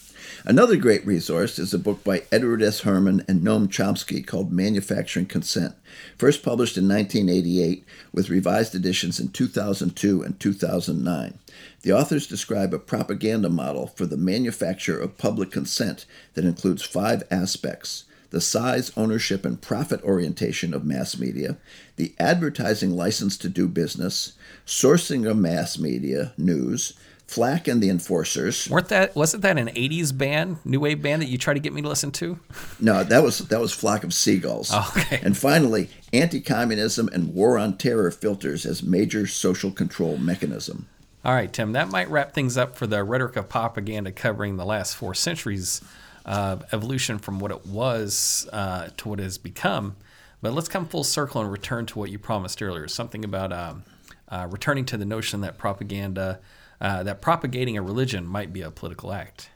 Another 0.44 0.76
great 0.76 1.06
resource 1.06 1.56
is 1.60 1.72
a 1.72 1.78
book 1.78 2.02
by 2.02 2.24
Edward 2.32 2.62
S. 2.62 2.80
Herman 2.80 3.24
and 3.28 3.42
Noam 3.42 3.68
Chomsky 3.68 4.26
called 4.26 4.50
Manufacturing 4.50 5.26
Consent, 5.26 5.76
first 6.18 6.42
published 6.42 6.76
in 6.76 6.88
1988 6.88 7.84
with 8.12 8.28
revised 8.28 8.74
editions 8.74 9.20
in 9.20 9.28
2002 9.28 10.20
and 10.20 10.40
2009. 10.40 11.38
The 11.82 11.92
authors 11.92 12.26
describe 12.26 12.74
a 12.74 12.80
propaganda 12.80 13.48
model 13.48 13.86
for 13.86 14.04
the 14.04 14.16
manufacture 14.16 14.98
of 14.98 15.16
public 15.16 15.52
consent 15.52 16.06
that 16.34 16.44
includes 16.44 16.82
five 16.82 17.22
aspects 17.30 18.04
the 18.30 18.40
size, 18.40 18.90
ownership, 18.96 19.44
and 19.44 19.60
profit 19.60 20.02
orientation 20.02 20.72
of 20.72 20.86
mass 20.86 21.18
media, 21.18 21.58
the 21.96 22.14
advertising 22.18 22.96
license 22.96 23.36
to 23.36 23.48
do 23.48 23.68
business, 23.68 24.32
sourcing 24.66 25.30
of 25.30 25.36
mass 25.36 25.78
media 25.78 26.32
news, 26.38 26.94
Flak 27.32 27.66
and 27.66 27.82
the 27.82 27.88
Enforcers. 27.88 28.68
Weren't 28.68 28.88
that 28.88 29.16
wasn't 29.16 29.42
that 29.42 29.56
an 29.56 29.68
'80s 29.68 30.16
band, 30.16 30.58
new 30.66 30.80
wave 30.80 31.00
band 31.00 31.22
that 31.22 31.28
you 31.28 31.38
tried 31.38 31.54
to 31.54 31.60
get 31.60 31.72
me 31.72 31.80
to 31.80 31.88
listen 31.88 32.10
to? 32.12 32.38
No, 32.78 33.02
that 33.04 33.22
was 33.22 33.38
that 33.38 33.58
was 33.58 33.72
Flock 33.72 34.04
of 34.04 34.12
Seagulls. 34.12 34.70
Oh, 34.72 34.92
okay. 34.96 35.20
And 35.22 35.36
finally, 35.36 35.88
anti-communism 36.12 37.08
and 37.08 37.32
war 37.32 37.56
on 37.56 37.78
terror 37.78 38.10
filters 38.10 38.66
as 38.66 38.82
major 38.82 39.26
social 39.26 39.70
control 39.70 40.18
mechanism. 40.18 40.88
All 41.24 41.32
right, 41.32 41.50
Tim, 41.50 41.72
that 41.72 41.88
might 41.88 42.10
wrap 42.10 42.34
things 42.34 42.58
up 42.58 42.76
for 42.76 42.86
the 42.86 43.02
rhetoric 43.02 43.36
of 43.36 43.48
propaganda 43.48 44.12
covering 44.12 44.56
the 44.56 44.66
last 44.66 44.96
four 44.96 45.14
centuries 45.14 45.80
of 46.26 46.64
evolution 46.72 47.18
from 47.18 47.38
what 47.38 47.50
it 47.50 47.64
was 47.66 48.48
uh, 48.52 48.88
to 48.98 49.08
what 49.08 49.20
it 49.20 49.22
has 49.22 49.38
become. 49.38 49.96
But 50.42 50.52
let's 50.52 50.68
come 50.68 50.86
full 50.86 51.04
circle 51.04 51.40
and 51.40 51.50
return 51.50 51.86
to 51.86 51.98
what 51.98 52.10
you 52.10 52.18
promised 52.18 52.60
earlier 52.60 52.88
something 52.88 53.24
about 53.24 53.52
um, 53.52 53.84
uh, 54.28 54.48
returning 54.50 54.84
to 54.86 54.96
the 54.96 55.04
notion 55.04 55.40
that 55.42 55.56
propaganda 55.56 56.40
uh, 56.82 57.02
that 57.04 57.22
propagating 57.22 57.78
a 57.78 57.82
religion 57.82 58.26
might 58.26 58.52
be 58.52 58.60
a 58.60 58.70
political 58.70 59.12
act. 59.12 59.48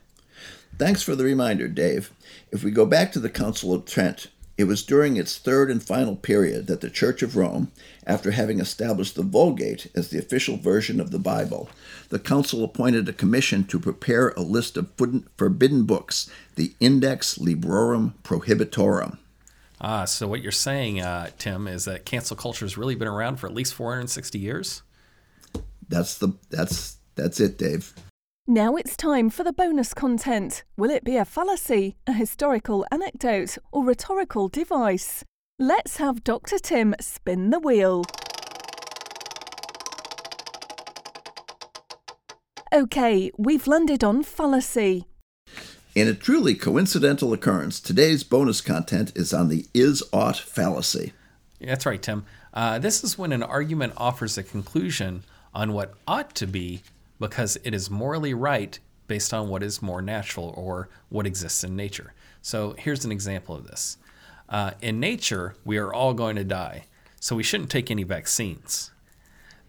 Thanks 0.79 1.03
for 1.03 1.15
the 1.15 1.25
reminder, 1.25 1.67
Dave. 1.67 2.11
If 2.51 2.63
we 2.63 2.71
go 2.71 2.85
back 2.85 3.11
to 3.11 3.19
the 3.19 3.29
Council 3.29 3.73
of 3.73 3.85
Trent, 3.85 4.27
it 4.57 4.63
was 4.63 4.81
during 4.81 5.17
its 5.17 5.37
third 5.37 5.69
and 5.69 5.83
final 5.83 6.15
period 6.15 6.67
that 6.67 6.81
the 6.81 6.89
Church 6.89 7.21
of 7.21 7.35
Rome, 7.35 7.71
after 8.05 8.31
having 8.31 8.59
established 8.59 9.15
the 9.15 9.23
Vulgate 9.23 9.87
as 9.93 10.09
the 10.09 10.17
official 10.17 10.57
version 10.57 10.99
of 11.01 11.11
the 11.11 11.19
Bible, 11.19 11.69
the 12.09 12.17
Council 12.17 12.63
appointed 12.63 13.09
a 13.09 13.13
commission 13.13 13.65
to 13.65 13.79
prepare 13.79 14.29
a 14.29 14.41
list 14.41 14.77
of 14.77 14.89
forbidden 15.37 15.83
books, 15.83 16.29
the 16.55 16.73
Index 16.79 17.37
Librorum 17.37 18.13
Prohibitorum. 18.23 19.17
Ah, 19.79 20.05
so 20.05 20.27
what 20.27 20.41
you're 20.41 20.51
saying, 20.51 21.01
uh, 21.01 21.29
Tim, 21.37 21.67
is 21.67 21.85
that 21.85 22.05
cancel 22.05 22.35
culture 22.37 22.65
has 22.65 22.77
really 22.77 22.95
been 22.95 23.07
around 23.07 23.35
for 23.35 23.47
at 23.47 23.53
least 23.53 23.75
460 23.75 24.39
years? 24.39 24.81
That's 25.87 26.17
the 26.17 26.33
that's 26.49 26.96
that's 27.17 27.39
it, 27.39 27.57
Dave. 27.57 27.93
Now 28.47 28.77
it's 28.77 28.95
time 28.95 29.29
for 29.29 29.43
the 29.43 29.51
bonus 29.51 29.93
content. 29.93 30.63
Will 30.77 30.89
it 30.89 31.03
be 31.03 31.17
a 31.17 31.25
fallacy, 31.25 31.97
a 32.07 32.13
historical 32.13 32.85
anecdote, 32.91 33.57
or 33.73 33.83
rhetorical 33.83 34.47
device? 34.47 35.25
Let's 35.59 35.97
have 35.97 36.23
Dr. 36.23 36.57
Tim 36.57 36.95
spin 37.01 37.49
the 37.49 37.59
wheel. 37.59 38.05
Okay, 42.73 43.31
we've 43.37 43.67
landed 43.67 44.03
on 44.03 44.23
fallacy. 44.23 45.07
In 45.95 46.07
a 46.07 46.13
truly 46.13 46.53
coincidental 46.53 47.33
occurrence, 47.33 47.79
today's 47.79 48.23
bonus 48.23 48.61
content 48.61 49.11
is 49.15 49.33
on 49.33 49.49
the 49.49 49.65
is 49.73 50.03
ought 50.13 50.37
fallacy. 50.37 51.11
That's 51.59 51.85
right, 51.85 52.01
Tim. 52.01 52.25
Uh, 52.53 52.77
this 52.77 53.03
is 53.03 53.17
when 53.17 53.31
an 53.31 53.43
argument 53.43 53.93
offers 53.97 54.37
a 54.37 54.43
conclusion 54.43 55.23
on 55.53 55.73
what 55.73 55.95
ought 56.07 56.35
to 56.35 56.45
be 56.45 56.83
because 57.19 57.57
it 57.63 57.73
is 57.73 57.89
morally 57.89 58.33
right 58.33 58.79
based 59.07 59.33
on 59.33 59.49
what 59.49 59.63
is 59.63 59.81
more 59.81 60.01
natural 60.01 60.53
or 60.57 60.89
what 61.09 61.25
exists 61.25 61.63
in 61.63 61.75
nature. 61.75 62.13
So 62.41 62.75
here's 62.77 63.05
an 63.05 63.11
example 63.11 63.55
of 63.55 63.67
this. 63.67 63.97
Uh, 64.49 64.71
in 64.81 64.99
nature, 64.99 65.55
we 65.65 65.77
are 65.77 65.93
all 65.93 66.13
going 66.13 66.35
to 66.35 66.43
die, 66.43 66.85
so 67.19 67.35
we 67.35 67.43
shouldn't 67.43 67.69
take 67.69 67.91
any 67.91 68.03
vaccines. 68.03 68.91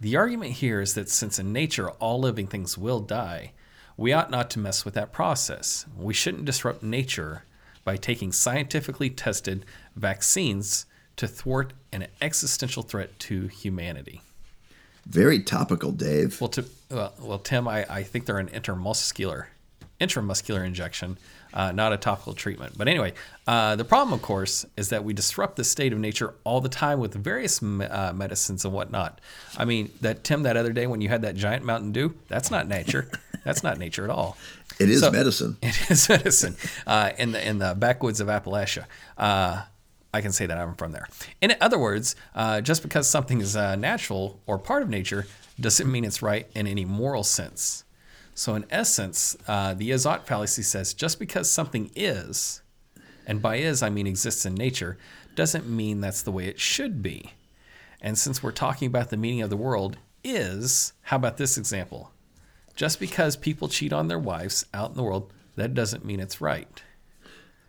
The 0.01 0.17
argument 0.17 0.53
here 0.53 0.81
is 0.81 0.95
that 0.95 1.09
since 1.09 1.39
in 1.39 1.53
nature 1.53 1.91
all 1.91 2.21
living 2.21 2.47
things 2.47 2.79
will 2.79 3.01
die, 3.01 3.53
we 3.97 4.13
ought 4.13 4.31
not 4.31 4.49
to 4.51 4.61
mess 4.61 4.85
with 4.85 4.95
that 4.95 5.13
process. 5.13 5.85
We 5.97 6.15
shouldn't 6.15 6.45
disrupt 6.45 6.85
nature 6.85 7.43
by 7.83 7.97
taking 7.97 8.31
scientifically 8.31 9.11
tested 9.11 9.65
vaccines 9.97 10.87
to 11.17 11.27
thwart 11.27 11.73
an 11.93 12.07
existential 12.21 12.85
threat 12.85 13.19
to 13.19 13.49
humanity. 13.49 14.23
Very 15.09 15.41
topical, 15.41 15.91
Dave. 15.93 16.41
Well, 16.41 16.49
to, 16.51 16.65
well, 16.91 17.15
well 17.21 17.39
Tim, 17.39 17.67
I, 17.67 17.87
I 17.89 18.03
think 18.03 18.27
they're 18.27 18.39
an 18.39 18.49
intermuscular. 18.51 19.47
intramuscular 20.01 20.65
injection, 20.67 21.17
uh, 21.55 21.73
not 21.73 21.93
a 21.93 21.97
topical 21.97 22.35
treatment. 22.35 22.75
But 22.77 22.89
anyway, 22.89 23.15
uh, 23.47 23.75
the 23.77 23.85
problem, 23.85 24.13
of 24.13 24.21
course, 24.23 24.67
is 24.77 24.91
that 24.91 25.05
we 25.05 25.13
disrupt 25.15 25.57
the 25.57 25.65
state 25.65 25.93
of 25.93 25.99
nature 25.99 26.35
all 26.45 26.61
the 26.61 26.69
time 26.69 27.01
with 27.01 27.15
various 27.15 27.63
uh, 27.63 28.13
medicines 28.15 28.65
and 28.65 28.75
whatnot. 28.75 29.21
I 29.57 29.65
mean, 29.65 29.91
that 30.03 30.25
Tim, 30.25 30.43
that 30.43 30.57
other 30.59 30.73
day 30.73 30.87
when 30.87 31.01
you 31.01 31.09
had 31.09 31.23
that 31.23 31.37
giant 31.37 31.65
Mountain 31.65 31.93
Dew, 31.93 32.15
that's 32.29 32.51
not 32.51 32.69
nature. 32.69 33.11
that's 33.45 33.63
not 33.63 33.79
nature 33.79 34.05
at 34.05 34.11
all. 34.11 34.37
It 34.79 34.91
is 34.91 35.01
So- 35.01 35.11
medicine. 35.11 35.57
It 35.63 35.91
is 35.91 36.09
medicine 36.09 36.57
uh, 36.87 37.13
in 37.19 37.33
the 37.33 37.49
in 37.49 37.59
the 37.59 37.75
backwoods 37.75 38.21
of 38.21 38.29
Appalachia. 38.29 38.85
I 40.13 40.21
can 40.21 40.33
say 40.33 40.47
that 40.47 40.57
I'm 40.57 40.75
from 40.75 40.93
there. 40.93 41.09
In 41.41 41.55
other 41.61 41.79
words, 41.79 42.17
uh, 42.35 42.61
just 42.61 42.83
because 42.83 43.09
something 43.09 43.41
is 43.41 43.57
uh, 43.57 43.77
natural 43.77 44.41
or 44.47 44.59
part 44.59 44.83
of 44.83 44.89
nature 44.89 45.27
doesn't 45.61 45.91
mean 45.91 46.05
it's 46.05 46.23
right 46.23 46.49
in 46.55 46.67
any 46.67 46.85
moral 46.85 47.25
sense. 47.25 47.85
So, 48.35 48.55
in 48.55 48.65
essence, 48.71 49.37
uh, 49.49 49.75
the 49.75 49.91
is 49.91 50.07
ought 50.07 50.27
fallacy 50.27 50.63
says 50.63 50.95
just 50.95 51.19
because 51.19 51.51
something 51.51 51.91
is, 51.97 52.63
and 53.27 53.43
by 53.43 53.57
is 53.57 53.83
I 53.83 53.91
mean 53.91 54.07
exists 54.07 54.47
in 54.47 54.55
nature, 54.55 54.97
doesn't 55.35 55.69
mean 55.69 56.01
that's 56.01 56.23
the 56.23 56.31
way 56.33 56.47
it 56.47 56.61
should 56.61 57.03
be. 57.03 57.33
And 58.01 58.17
since 58.17 58.43
we're 58.43 58.53
talking 58.53 58.87
about 58.87 59.11
the 59.11 59.17
meaning 59.17 59.43
of 59.43 59.51
the 59.51 59.57
world, 59.57 59.99
is, 60.23 60.93
how 61.03 61.17
about 61.17 61.37
this 61.37 61.59
example? 61.59 62.13
Just 62.77 63.01
because 63.01 63.37
people 63.37 63.69
cheat 63.69 63.93
on 63.93 64.07
their 64.07 64.19
wives 64.19 64.65
out 64.73 64.91
in 64.91 64.97
the 64.97 65.03
world, 65.03 65.33
that 65.57 65.75
doesn't 65.75 66.05
mean 66.05 66.21
it's 66.21 66.41
right. 66.41 66.83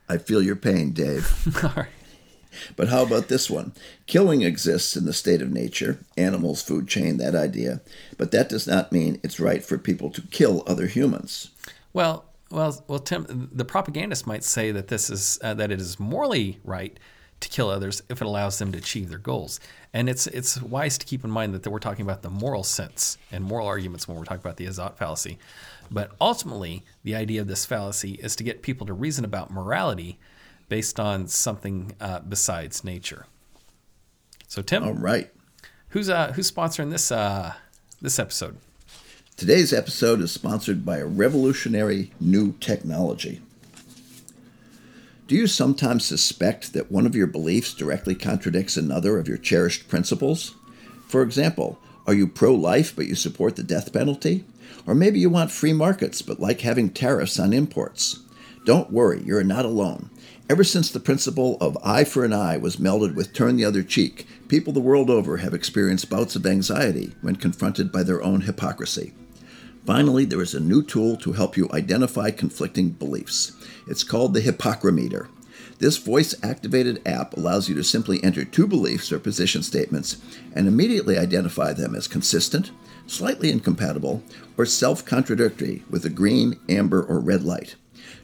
I 0.08 0.18
feel 0.18 0.42
your 0.42 0.56
pain, 0.56 0.92
Dave. 0.92 1.32
All 1.64 1.72
right. 1.76 1.90
But 2.76 2.90
how 2.90 3.04
about 3.04 3.28
this 3.28 3.50
one? 3.50 3.74
Killing 4.08 4.42
exists 4.42 4.96
in 4.96 5.06
the 5.06 5.14
state 5.14 5.42
of 5.42 5.52
nature, 5.52 6.00
animals, 6.18 6.62
food 6.62 6.88
chain, 6.88 7.18
that 7.18 7.36
idea. 7.36 7.82
But 8.18 8.32
that 8.32 8.50
does 8.50 8.68
not 8.68 8.92
mean 8.92 9.20
it's 9.24 9.40
right 9.40 9.64
for 9.64 9.78
people 9.78 10.10
to 10.12 10.22
kill 10.22 10.64
other 10.66 10.88
humans. 10.88 11.52
Well, 11.94 12.26
well, 12.52 12.84
well, 12.88 13.00
Tim, 13.00 13.50
the 13.52 13.66
propagandist 13.66 14.26
might 14.26 14.44
say 14.44 14.72
that 14.72 14.88
this 14.88 15.10
is 15.10 15.40
uh, 15.44 15.54
that 15.56 15.72
it 15.72 15.80
is 15.80 16.00
morally 16.00 16.60
right 16.64 16.98
to 17.40 17.50
kill 17.50 17.70
others 17.70 18.02
if 18.10 18.22
it 18.22 18.26
allows 18.26 18.60
them 18.60 18.72
to 18.72 18.78
achieve 18.78 19.10
their 19.10 19.20
goals. 19.20 19.60
And 19.94 20.10
it's 20.10 20.28
it's 20.28 20.62
wise 20.62 20.98
to 20.98 21.06
keep 21.06 21.24
in 21.24 21.32
mind 21.32 21.54
that 21.54 21.68
we're 21.68 21.80
talking 21.80 22.06
about 22.06 22.22
the 22.22 22.30
moral 22.30 22.64
sense 22.64 23.18
and 23.32 23.44
moral 23.44 23.68
arguments 23.68 24.08
when 24.08 24.18
we're 24.18 24.26
talking 24.26 24.42
about 24.42 24.58
the 24.58 24.66
is 24.66 24.80
ought 24.80 24.98
fallacy. 24.98 25.38
But 25.92 26.12
ultimately, 26.20 26.84
the 27.04 27.16
idea 27.16 27.42
of 27.42 27.48
this 27.48 27.66
fallacy 27.66 28.14
is 28.14 28.36
to 28.36 28.44
get 28.44 28.62
people 28.62 28.86
to 28.88 28.94
reason 28.94 29.26
about 29.26 29.52
morality 29.52 30.20
based 30.70 31.00
on 31.00 31.28
something 31.28 31.92
uh, 32.00 32.20
besides 32.20 32.84
nature. 32.84 33.26
So, 34.48 34.62
Tim, 34.62 34.84
All 34.84 34.94
right. 34.94 35.30
who's 35.90 36.10
uh, 36.10 36.32
who's 36.34 36.50
sponsoring 36.50 36.92
this 36.92 37.12
uh, 37.12 37.54
this 38.02 38.18
episode? 38.20 38.58
Today's 39.36 39.74
episode 39.74 40.22
is 40.22 40.32
sponsored 40.32 40.86
by 40.86 40.98
a 40.98 41.06
revolutionary 41.06 42.12
new 42.20 42.54
technology. 42.60 43.42
Do 45.28 45.36
you 45.36 45.48
sometimes 45.48 46.06
suspect 46.06 46.74
that 46.74 46.92
one 46.92 47.06
of 47.06 47.16
your 47.16 47.28
beliefs 47.28 47.74
directly 47.74 48.16
contradicts 48.16 48.76
another 48.78 49.20
of 49.20 49.28
your 49.28 49.38
cherished 49.38 49.88
principles? 49.88 50.56
For 51.08 51.22
example, 51.22 51.80
are 52.08 52.14
you 52.16 52.28
pro 52.28 52.54
life 52.54 52.96
but 52.96 53.06
you 53.06 53.16
support 53.16 53.56
the 53.56 53.64
death 53.64 53.94
penalty? 53.94 54.44
Or 54.88 54.96
maybe 54.96 55.20
you 55.20 55.30
want 55.30 55.52
free 55.52 55.74
markets 55.74 56.22
but 56.24 56.40
like 56.40 56.62
having 56.62 56.90
tariffs 56.90 57.40
on 57.40 57.54
imports? 57.54 58.20
Don't 58.66 58.92
worry, 58.92 59.22
you're 59.24 59.44
not 59.44 59.66
alone. 59.66 60.10
Ever 60.50 60.64
since 60.64 60.90
the 60.90 61.00
principle 61.00 61.58
of 61.62 61.78
eye 61.84 62.04
for 62.04 62.26
an 62.26 62.34
eye 62.34 62.58
was 62.58 62.78
melded 62.78 63.14
with 63.14 63.34
turn 63.34 63.56
the 63.56 63.66
other 63.66 63.84
cheek, 63.84 64.26
people 64.48 64.74
the 64.74 64.80
world 64.80 65.08
over 65.08 65.38
have 65.38 65.54
experienced 65.54 66.10
bouts 66.10 66.36
of 66.36 66.44
anxiety 66.44 67.14
when 67.22 67.36
confronted 67.36 67.92
by 67.92 68.02
their 68.02 68.24
own 68.24 68.42
hypocrisy. 68.42 69.14
Finally, 69.86 70.26
there 70.26 70.42
is 70.42 70.56
a 70.56 70.60
new 70.60 70.82
tool 70.82 71.18
to 71.18 71.34
help 71.34 71.56
you 71.56 71.70
identify 71.72 72.32
conflicting 72.32 72.90
beliefs. 72.90 73.52
It's 73.88 74.04
called 74.04 74.34
the 74.34 74.42
Hippocrameter. 74.42 75.28
This 75.78 75.98
voice 75.98 76.34
activated 76.42 77.08
app 77.08 77.38
allows 77.38 77.70
you 77.70 77.76
to 77.76 77.84
simply 77.84 78.22
enter 78.24 78.44
two 78.44 78.66
beliefs 78.66 79.12
or 79.12 79.20
position 79.20 79.62
statements 79.62 80.18
and 80.56 80.68
immediately 80.68 81.16
identify 81.16 81.74
them 81.74 81.94
as 81.94 82.08
consistent, 82.08 82.72
slightly 83.06 83.52
incompatible, 83.52 84.24
or 84.58 84.66
self 84.66 85.06
contradictory 85.06 85.84
with 85.92 86.06
a 86.06 86.10
green, 86.10 86.60
amber, 86.68 87.04
or 87.04 87.20
red 87.20 87.44
light. 87.44 87.76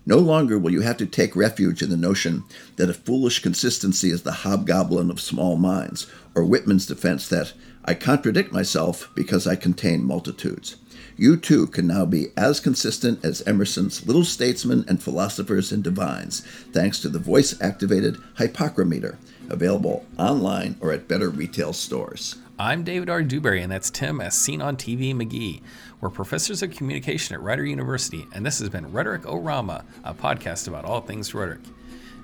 No 0.05 0.19
longer 0.19 0.59
will 0.59 0.71
you 0.71 0.81
have 0.81 0.97
to 0.97 1.05
take 1.07 1.35
refuge 1.35 1.81
in 1.81 1.89
the 1.89 1.97
notion 1.97 2.43
that 2.75 2.89
a 2.89 2.93
foolish 2.93 3.39
consistency 3.41 4.11
is 4.11 4.21
the 4.21 4.31
hobgoblin 4.31 5.09
of 5.09 5.19
small 5.19 5.57
minds, 5.57 6.05
or 6.35 6.45
Whitman's 6.45 6.85
defense 6.85 7.27
that 7.29 7.53
I 7.83 7.95
contradict 7.95 8.51
myself 8.51 9.09
because 9.15 9.47
I 9.47 9.55
contain 9.55 10.03
multitudes. 10.03 10.75
You 11.17 11.37
too 11.37 11.67
can 11.67 11.87
now 11.87 12.05
be 12.05 12.27
as 12.35 12.59
consistent 12.59 13.23
as 13.23 13.41
Emerson's 13.47 14.05
little 14.05 14.25
statesmen 14.25 14.83
and 14.89 15.01
philosophers 15.01 15.71
and 15.71 15.81
divines, 15.81 16.41
thanks 16.73 16.99
to 16.99 17.09
the 17.09 17.19
voice 17.19 17.59
activated 17.61 18.17
Hypocrometer, 18.37 19.15
available 19.49 20.05
online 20.19 20.75
or 20.81 20.91
at 20.91 21.07
better 21.07 21.29
retail 21.29 21.71
stores. 21.71 22.35
I'm 22.59 22.83
David 22.83 23.09
R. 23.09 23.23
Dewberry, 23.23 23.61
and 23.61 23.71
that's 23.71 23.89
Tim, 23.89 24.19
as 24.19 24.33
seen 24.33 24.61
on 24.61 24.75
TV 24.75 25.13
McGee. 25.13 25.61
We're 26.01 26.09
professors 26.09 26.61
of 26.61 26.71
communication 26.71 27.33
at 27.33 27.41
Rider 27.41 27.65
University, 27.65 28.27
and 28.33 28.45
this 28.45 28.59
has 28.59 28.67
been 28.67 28.91
Rhetoricorama, 28.91 29.85
a 30.03 30.13
podcast 30.13 30.67
about 30.67 30.83
all 30.83 30.99
things 30.99 31.33
rhetoric. 31.33 31.61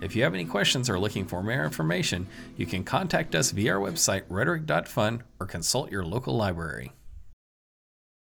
If 0.02 0.18
you 0.18 0.24
have 0.24 0.34
any 0.34 0.46
questions 0.46 0.90
or 0.90 1.00
looking 1.00 1.26
for 1.26 1.42
more 1.42 1.64
information, 1.64 2.28
you 2.58 2.66
can 2.66 2.84
contact 2.84 3.36
us 3.36 3.52
via 3.52 3.78
our 3.78 3.80
website, 3.80 4.24
rhetoric.fun, 4.28 5.24
or 5.40 5.46
consult 5.46 5.92
your 5.92 6.04
local 6.04 6.36
library. 6.36 6.92